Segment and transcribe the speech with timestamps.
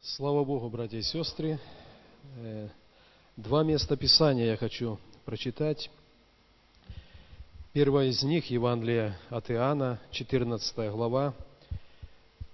[0.00, 1.58] Слава Богу, братья и сестры.
[2.36, 2.68] Э,
[3.36, 5.90] Два места Писания я хочу прочитать.
[7.72, 11.34] Первое из них– Евангелие от Иоанна, 14 глава,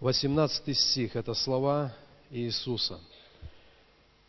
[0.01, 1.17] 18 стих.
[1.17, 1.95] Это слова
[2.31, 2.99] Иисуса.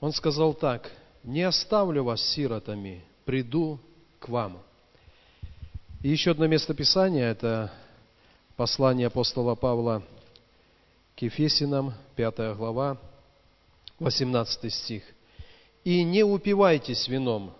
[0.01, 0.91] Он сказал так,
[1.23, 3.79] «Не оставлю вас сиротами, приду
[4.19, 4.61] к вам».
[6.03, 7.71] И еще одно место Писания– это
[8.57, 10.03] послание апостола Павла
[11.15, 12.97] к Ефесинам, 5 глава,
[13.99, 15.03] 18 стих.
[15.85, 17.53] «И не упивайтесь вином,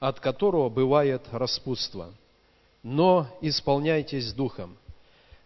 [0.00, 2.14] от которого бывает распутство,
[2.82, 4.78] но исполняйтесь духом,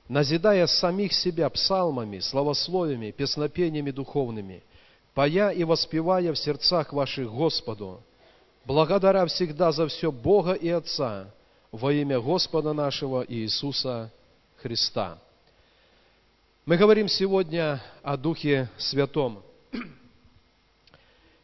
[0.08, 4.62] назидая самих себя псалмами, славословиями, песнопениями духовными,
[5.14, 8.00] поя и воспевая в сердцах ваших Господу,
[8.66, 11.28] благодаря всегда за все Бога и Отца
[11.72, 14.12] во имя Господа нашего Иисуса
[14.58, 15.18] Христа».
[16.64, 19.42] Мы говорим сегодня о Духе Святом.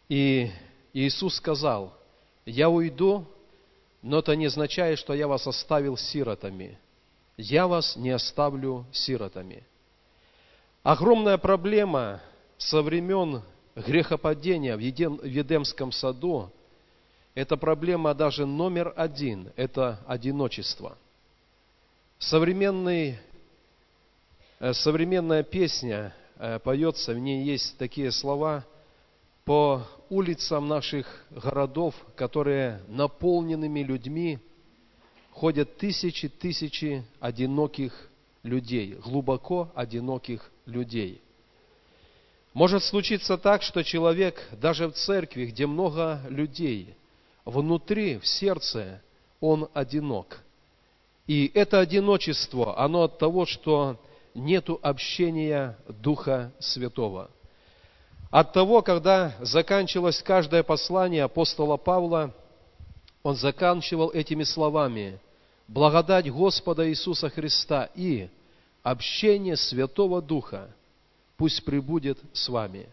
[0.09, 0.49] И
[0.93, 1.93] Иисус сказал,
[2.47, 3.27] я уйду,
[4.01, 6.79] но это не означает, что я вас оставил сиротами.
[7.37, 9.65] Я вас не оставлю сиротами.
[10.85, 12.23] Огромная проблема
[12.57, 13.43] со времен
[13.75, 16.49] грехопадения в Едемском саду–
[17.35, 20.97] это проблема даже номер один– это одиночество.
[22.21, 23.19] Современный
[24.60, 28.64] современная песня э, поется, в ней есть такие слова
[29.45, 34.38] по улицам наших городов, которые наполненными людьми
[35.30, 38.10] ходят тысячи, тысячи одиноких
[38.42, 41.23] людей, глубоко одиноких людей.
[42.52, 46.96] Может случиться так, что человек даже в церкви, где много людей,
[47.45, 49.01] внутри, в сердце,
[49.40, 50.42] он одинок.
[51.29, 54.01] И это одиночество, оно от того, что
[54.39, 57.31] нету общения Духа Святого.
[58.31, 62.35] От того, когда заканчивалось каждое послание апостола Павла,
[63.23, 65.19] он заканчивал этими словами
[65.66, 68.28] «Благодать Господа Иисуса Христа и
[68.82, 70.71] общение Святого Духа
[71.37, 72.88] пусть пребудет с вами».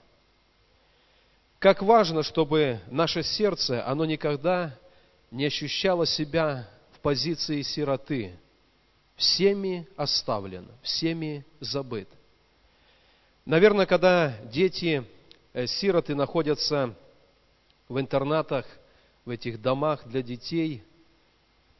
[1.59, 4.75] Как важно, чтобы наше сердце, оно никогда
[5.31, 8.37] не ощущало себя в позиции сироты–
[9.15, 12.07] всеми оставлен, всеми забыт.
[13.45, 15.05] Наверное, когда дети,
[15.53, 16.95] э, сироты находятся
[17.87, 18.65] в интернатах,
[19.23, 20.83] в этих домах для детей,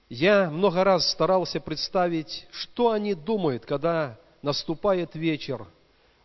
[0.09, 5.65] я много раз старался представить, что они думают, когда наступает вечер,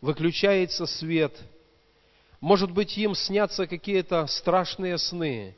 [0.01, 1.39] выключается свет.
[2.41, 5.57] Может быть, им снятся какие-то страшные сны,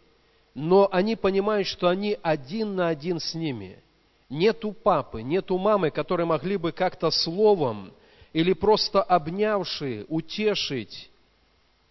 [0.55, 3.79] но они понимают, что они один на один с ними–
[4.33, 7.93] Нету папы, нету мамы, которые могли бы как-то словом
[8.33, 11.11] или просто обнявши, утешить,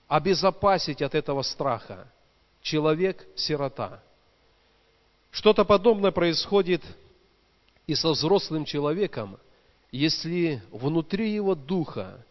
[0.08, 2.08] обезопасить от этого страха.
[2.64, 4.02] Человек– сирота.
[5.30, 6.82] Что-то подобное происходит
[7.86, 9.38] и со взрослым человеком,
[9.92, 12.26] если внутри его духа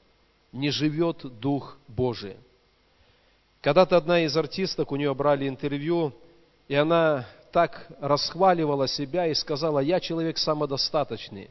[0.50, 2.34] не живет Дух Божий.
[3.60, 6.12] Когда-то одна из артисток, у нее брали интервью,
[6.66, 11.50] и она так расхваливала себя и сказала, я человек самодостаточный.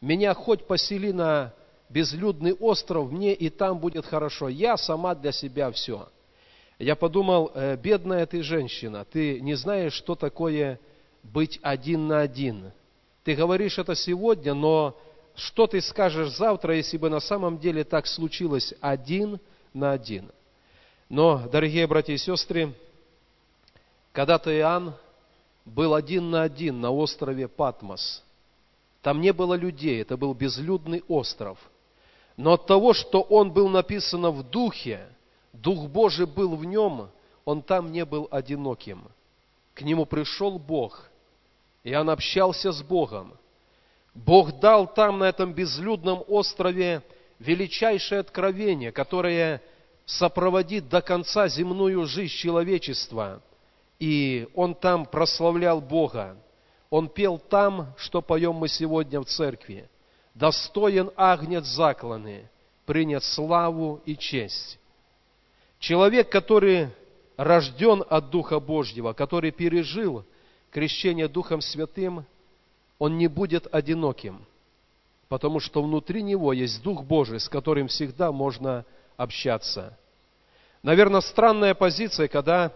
[0.00, 1.52] Меня хоть посели на
[1.88, 4.48] безлюдный остров, мне и там будет хорошо.
[4.48, 6.08] Я сама для себя все.
[6.78, 10.78] Я подумал, «Э, бедная ты женщина, ты не знаешь, что такое
[11.24, 12.70] быть один на один.
[13.24, 14.96] Ты говоришь это сегодня, но
[15.34, 19.40] что ты скажешь завтра, если бы на самом деле так случилось один
[19.74, 20.30] на один?
[21.08, 22.72] Но, дорогие братья и сестры,
[24.12, 24.94] когда-то Иоанн
[25.68, 28.22] был один на один на острове Патмос.
[29.02, 31.58] Там не было людей, это был безлюдный остров.
[32.36, 35.06] Но от того, что он был написан в духе,
[35.52, 37.08] Дух Божий был в нем,
[37.44, 39.02] он там не был одиноким.
[39.74, 41.08] К нему пришел Бог,
[41.84, 43.32] и он общался с Богом.
[44.14, 47.02] Бог дал там, на этом безлюдном острове,
[47.38, 49.62] величайшее откровение, которое
[50.04, 53.40] сопроводит до конца земную жизнь человечества–
[53.98, 56.36] и он там прославлял Бога.
[56.90, 59.88] Он пел там, что поем мы сегодня в церкви.
[60.34, 62.48] Достоин агнец закланы,
[62.86, 64.78] принят славу и честь.
[65.78, 66.88] Человек, который
[67.36, 70.24] рожден от Духа Божьего, который пережил
[70.70, 72.24] крещение Духом Святым,
[72.98, 74.44] он не будет одиноким,
[75.28, 78.84] потому что внутри него есть Дух Божий, с которым всегда можно
[79.16, 79.96] общаться.
[80.82, 82.72] Наверное, странная позиция, когда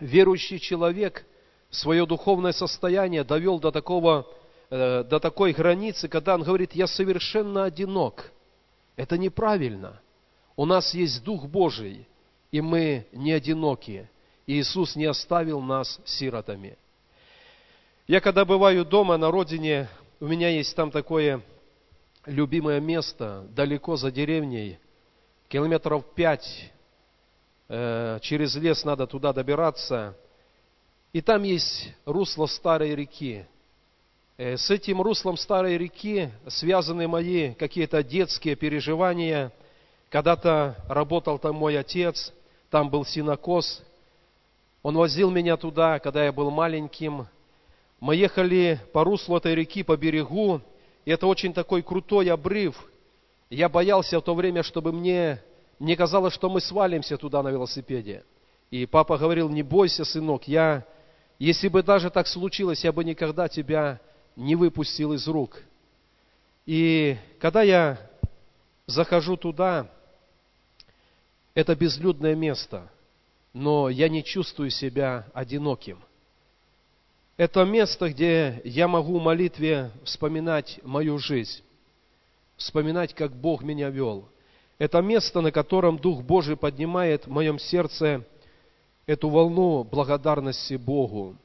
[0.00, 1.24] верующий человек
[1.70, 4.26] свое духовное состояние довел до, такого,
[4.70, 8.30] э, до такой границы, когда он говорит, я совершенно одинок.
[8.96, 10.00] Это неправильно.
[10.56, 12.06] У нас есть Дух Божий,
[12.52, 14.08] и мы не одиноки.
[14.46, 16.76] Иисус не оставил нас сиротами.
[18.06, 19.88] Я когда бываю дома на родине,
[20.20, 21.40] у меня есть там такое
[22.26, 24.78] любимое место, далеко за деревней,
[25.48, 26.72] километров пять,
[27.68, 30.16] через лес надо туда добираться.
[31.14, 33.46] И там есть русло старой реки.
[34.36, 39.52] Э, с этим руслом старой реки связаны мои какие-то детские переживания.
[40.10, 42.32] Когда-то работал там мой отец,
[42.68, 43.82] там был синокос.
[44.82, 47.28] Он возил меня туда, когда я был маленьким.
[48.00, 50.60] Мы ехали по руслу этой реки, по берегу,
[51.04, 52.76] и это очень такой крутой обрыв.
[53.50, 55.40] Я боялся в то время, чтобы мне,
[55.78, 58.24] мне казалось, что мы свалимся туда на велосипеде.
[58.70, 60.86] И папа говорил, не бойся, сынок, я,
[61.38, 64.00] если бы даже так случилось, я бы никогда тебя
[64.36, 65.62] не выпустил из рук.
[66.66, 67.98] И когда я
[68.86, 69.90] захожу туда,
[71.54, 72.90] это безлюдное место,
[73.52, 76.02] но я не чувствую себя одиноким.
[77.36, 81.62] Это место, где я могу в молитве вспоминать мою жизнь,
[82.56, 84.28] вспоминать, как Бог меня вел.
[84.78, 88.24] Это место, на котором Дух Божий поднимает в моем сердце
[89.06, 91.36] эту волну благодарности Богу.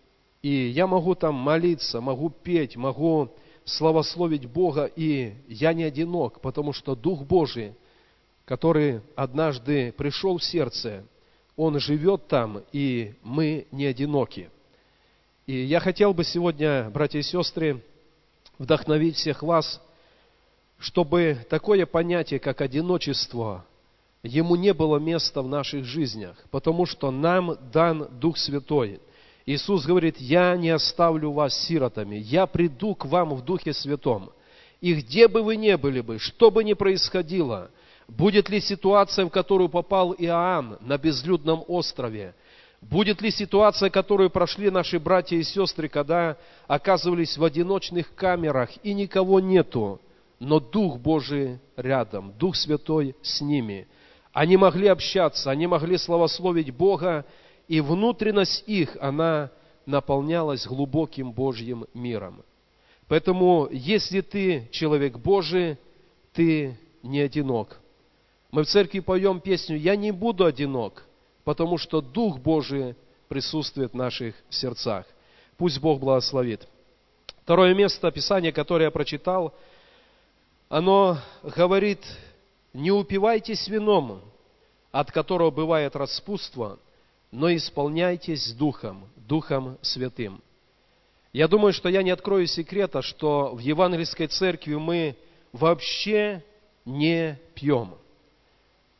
[0.42, 3.30] И я могу там молиться, могу петь, могу
[3.66, 7.74] славословить Бога, и я не одинок, потому что Дух Божий,
[8.46, 11.06] который однажды пришел в сердце,
[11.56, 14.50] Он живет там, и мы не одиноки.
[15.46, 17.84] И я хотел бы сегодня, братья и сестры,
[18.58, 19.81] вдохновить всех вас,
[20.80, 23.66] чтобы такое понятие, как одиночество,
[24.24, 29.00] ему не было места в наших жизнях, потому что нам дан Дух Святой–
[29.50, 34.30] Иисус говорит, я не оставлю вас сиротами, я приду к вам в Духе Святом.
[34.80, 37.72] И где бы вы ни были бы, что бы ни происходило,
[38.08, 42.36] будет ли ситуация, в которую попал Иоанн на безлюдном острове,
[42.80, 46.38] будет ли ситуация, которую прошли наши братья и сестры, когда
[46.68, 50.00] оказывались в одиночных камерах и никого нету,
[50.39, 53.88] но Дух Божий рядом, Дух Святой с ними.
[54.31, 57.25] Они могли общаться, они могли славословить Бога,
[57.68, 59.51] и внутренность их, она
[59.86, 62.44] наполнялась глубоким Божьим миром.
[63.07, 65.77] Поэтому, если ты человек Божий,
[66.33, 67.80] ты не одинок.
[68.51, 71.06] Мы в церкви поем песню «Я не буду одинок»,
[71.44, 72.95] потому что Дух Божий
[73.27, 75.06] присутствует в наших сердцах.
[75.57, 76.68] Пусть Бог благословит.
[77.44, 79.53] Второе место Писания, которое я прочитал,
[80.69, 82.00] оно говорит,
[82.74, 84.21] не упивайтесь вином,
[84.92, 86.80] от которого бывает распутство,
[87.31, 90.42] но исполняйтесь Духом, Духом Святым.
[91.33, 95.16] Я думаю, что я не открою секрета, что в Евангельской церкви мы
[95.51, 96.44] вообще
[96.86, 97.95] не пьем.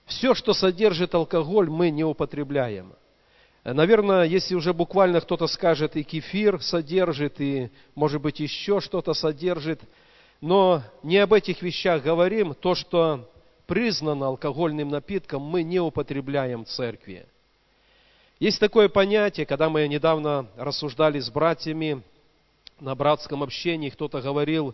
[0.06, 2.94] Все, что содержит алкоголь, мы не употребляем.
[3.64, 9.82] Наверное, если уже буквально кто-то скажет, и кефир содержит, и, может быть, еще что-то содержит,
[10.42, 12.54] но не об этих вещах говорим.
[12.54, 13.30] То, что
[13.68, 17.26] признано алкогольным напитком, мы не употребляем в церкви.
[18.40, 22.02] Есть такое понятие, когда мы недавно рассуждали с братьями
[22.80, 24.74] на братском общении, кто-то говорил,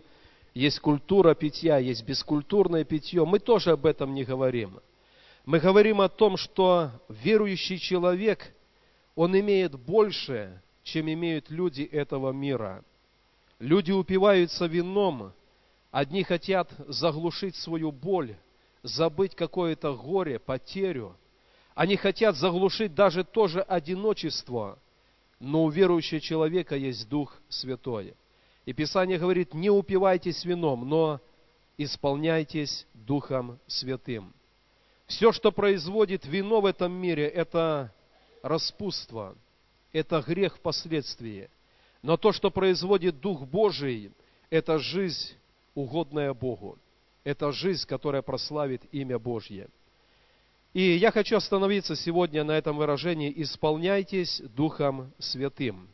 [0.54, 3.24] есть культура питья, есть бескультурное питье.
[3.26, 4.80] Мы тоже об этом не говорим.
[5.44, 8.54] Мы говорим о том, что верующий человек,
[9.14, 12.84] он имеет больше, чем имеют люди этого мира.
[13.58, 15.32] Люди упиваются вином,
[15.98, 18.36] одни хотят заглушить свою боль,
[18.82, 21.16] забыть какое-то горе, потерю–
[21.76, 24.78] они хотят заглушить даже то же одиночество,
[25.38, 28.14] но у верующего человека есть Дух Святой.
[28.64, 31.20] И Писание говорит, не упивайтесь вином, но
[31.76, 34.32] исполняйтесь Духом Святым.
[35.06, 37.92] Все, что производит вино в этом мире, это
[38.42, 39.36] распутство,
[39.92, 41.50] это грех впоследствии.
[42.00, 44.12] Но то, что производит Дух Божий,
[44.48, 45.34] это жизнь,
[45.76, 46.78] угодная Богу.
[47.22, 49.68] Это жизнь, которая прославит имя Божье.
[50.72, 55.88] И я хочу остановиться сегодня на этом выражении «исполняйтесь Духом Святым».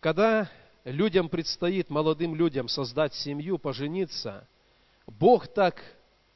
[0.00, 0.50] Когда
[0.84, 4.46] людям предстоит, молодым людям, создать семью, пожениться,
[5.06, 5.82] Бог так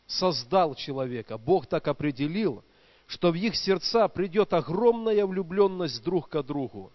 [0.07, 2.63] создал человека, Бог так определил,
[3.07, 6.93] что в их сердца придет огромная влюбленность друг к другу.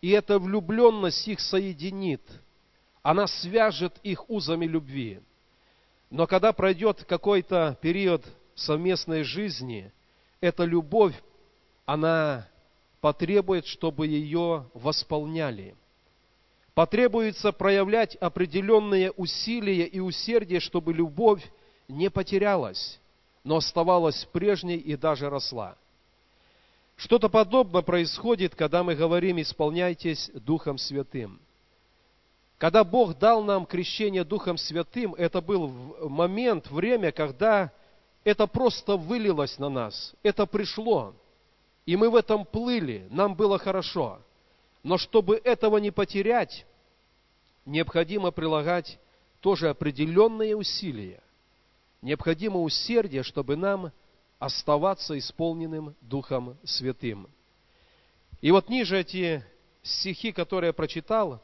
[0.00, 2.22] И эта влюбленность их соединит,
[3.02, 5.20] она свяжет их узами любви.
[6.10, 9.92] Но когда пройдет какой-то период совместной жизни,
[10.40, 11.14] эта любовь,
[11.84, 12.48] она
[13.00, 15.74] потребует, чтобы ее восполняли.
[16.74, 21.42] Потребуется проявлять определенные усилия и усердие, чтобы любовь
[21.88, 22.98] не потерялась.
[23.44, 25.76] но оставалась прежней и даже росла.
[26.94, 31.40] Что-то подобное происходит, когда мы говорим «исполняйтесь Духом Святым».
[32.62, 35.66] Когда Бог дал нам крещение Духом Святым, это был
[36.08, 37.72] момент, время, когда
[38.22, 41.12] это просто вылилось на нас, это пришло,
[41.86, 44.20] и мы в этом плыли, нам было хорошо.
[44.84, 46.64] Но чтобы этого не потерять,
[47.66, 48.96] необходимо прилагать
[49.40, 51.20] тоже определенные усилия.
[52.00, 53.90] Необходимо усердие, чтобы нам
[54.38, 57.26] оставаться исполненным Духом Святым.
[58.40, 59.44] И вот ниже эти
[59.82, 61.42] стихи, которые я прочитал,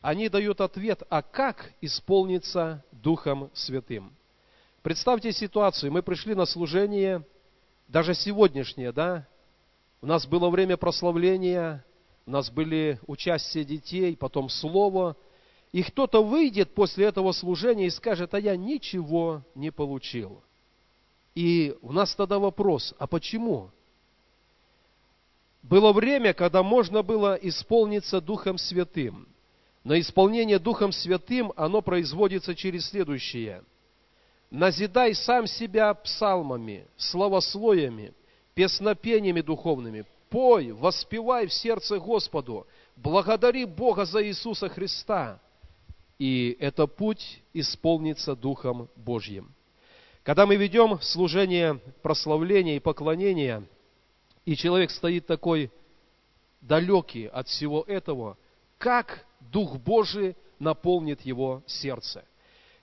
[0.00, 4.12] они дают ответ, а как исполниться Духом Святым.
[4.82, 7.24] Представьте ситуацию, мы пришли на служение,
[7.88, 9.26] даже сегодняшнее, да,
[10.00, 11.84] у нас было время прославления,
[12.26, 15.16] у нас были участие детей, потом слово,
[15.72, 20.42] и кто-то выйдет после этого служения и скажет, а я ничего не получил.
[21.34, 23.70] И у нас тогда вопрос, а почему?
[25.62, 29.28] Было время, когда можно было исполниться Духом Святым.
[29.86, 33.62] Но исполнение Духом Святым, оно производится через следующее.
[34.50, 38.12] Назидай сам себя псалмами, словословиями,
[38.54, 40.04] песнопениями духовными.
[40.28, 42.66] Пой, воспевай в сердце Господу.
[42.96, 45.38] Благодари Бога за Иисуса Христа.
[46.18, 49.54] И это путь исполнится Духом Божьим.
[50.24, 53.62] Когда мы ведем служение прославления и поклонения,
[54.44, 55.70] и человек стоит такой
[56.60, 58.36] далекий от всего этого,
[58.78, 62.24] как Дух Божий наполнит его сердце?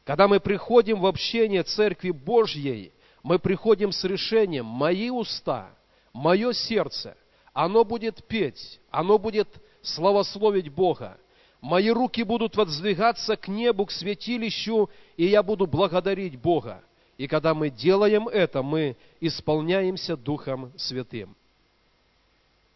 [0.03, 2.91] Когда мы приходим в общение Церкви Божьей,
[3.24, 5.69] мы приходим с решением, мои уста,
[6.12, 7.15] мое сердце,
[7.53, 9.48] оно будет петь, оно будет
[9.81, 11.17] славословить Бога.
[11.62, 16.83] Мои руки будут воздвигаться к небу, к святилищу, и я буду благодарить Бога.
[17.17, 21.36] И когда мы делаем это, мы исполняемся Духом Святым.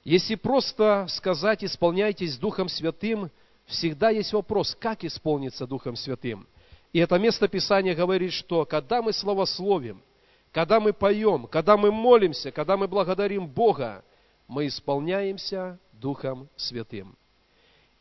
[0.05, 3.29] Если просто сказать «исполняйтесь Духом Святым»,
[3.67, 6.47] всегда есть вопрос, как исполниться Духом Святым.
[6.91, 10.01] И это место Писания говорит, что когда мы словословим,
[10.51, 14.03] когда мы поем, когда мы молимся, когда мы благодарим Бога,
[14.47, 17.15] мы исполняемся Духом Святым.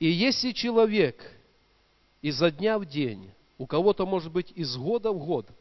[0.00, 1.30] И если человек
[2.22, 5.46] изо дня в день, у кого-то может быть из года в год–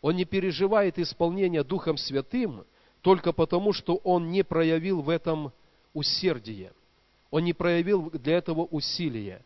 [0.00, 2.64] он не переживает исполнение Духом Святым
[3.02, 5.52] только потому, что он не проявил в этом
[5.92, 6.72] усердие.
[7.30, 9.44] Он не проявил для этого усилия.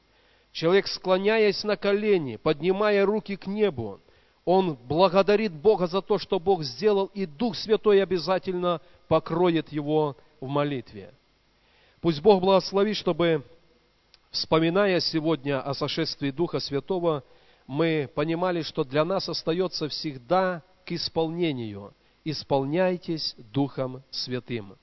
[0.52, 4.00] Человек, склоняясь на колени, поднимая руки к небу,
[4.44, 10.48] он благодарит Бога за то, что Бог сделал, и Дух Святой обязательно покроет его в
[10.48, 11.14] молитве.
[12.00, 13.44] Пусть Бог благословит, чтобы,
[14.30, 17.22] вспоминая сегодня о сошествии Духа Святого,
[17.66, 21.94] мы понимали, что для нас остается всегда к исполнению.
[22.24, 24.76] Исполняйтесь Духом Святым.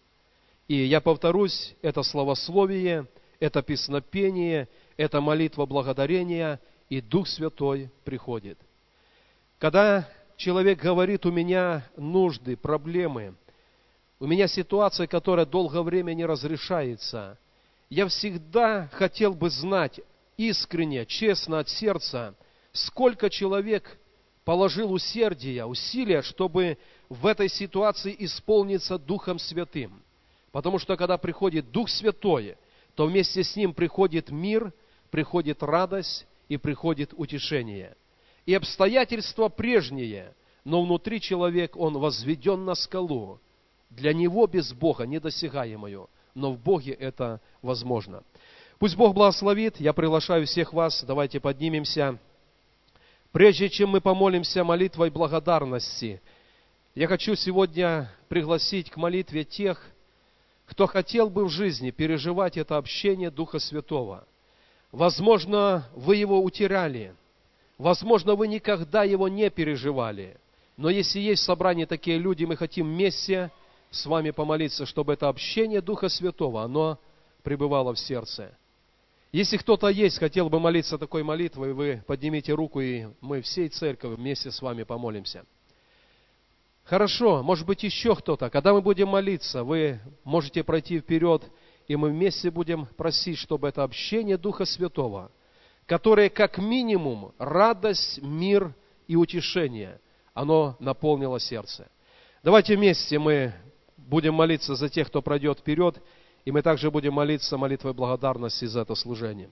[0.68, 3.08] И я повторюсь, это словословие,
[3.40, 4.70] это песнопение,
[5.00, 8.60] это молитва благодарения, и Дух Святой приходит.
[9.58, 13.36] Когда человек говорит, у меня нужды, проблемы,
[14.20, 17.38] у меня ситуация, которая долгое время не разрешается,
[17.90, 20.00] я всегда хотел бы знать
[20.38, 22.36] искренне, честно от сердца–
[22.72, 23.98] сколько человек
[24.46, 26.78] положил усердия, усилия, чтобы
[27.08, 30.02] в этой ситуации исполниться Духом Святым.
[30.52, 32.58] Потому что когда приходит Дух Святой,
[32.96, 34.74] то вместе с ним приходит мир,
[35.12, 37.96] приходит радость и приходит утешение.
[38.46, 43.40] И обстоятельства прежние, но внутри человек, он возведен на скалу.
[43.90, 48.24] Для него без Бога недосягаемую, но в Боге это возможно.
[48.78, 49.80] Пусть Бог благословит.
[49.80, 51.04] Я приглашаю всех вас.
[51.04, 52.18] Давайте поднимемся.
[53.32, 56.22] Прежде чем мы помолимся молитвой благодарности,
[56.96, 59.86] я хочу сегодня пригласить к молитве тех,
[60.66, 64.26] кто хотел бы в жизни переживать это общение Духа Святого.
[64.92, 67.16] Возможно, вы его утеряли.
[67.78, 70.38] Возможно, вы никогда его не переживали.
[70.78, 73.52] Но если есть в собрании такие люди, мы хотим вместе
[73.92, 77.00] с вами помолиться, чтобы это общение Духа Святого, оно
[77.44, 78.56] пребывало в сердце.
[79.32, 84.18] Если кто-то есть, хотел бы молиться такой молитвой, вы поднимите руку, и мы всей церковью
[84.18, 85.46] вместе с вами помолимся.
[86.84, 88.50] Хорошо, может быть еще кто-то.
[88.50, 91.44] Когда мы будем молиться, вы можете пройти вперед,
[91.90, 95.32] и мы вместе будем просить, чтобы это общение Духа Святого,
[95.88, 98.76] которое как минимум радость, мир
[99.08, 100.00] и утешение,
[100.36, 101.90] оно наполнило сердце.
[102.44, 103.56] Давайте вместе мы
[103.98, 106.00] будем молиться за тех, кто пройдет вперед,
[106.46, 109.50] и мы также будем молиться молитвой благодарности за это служение.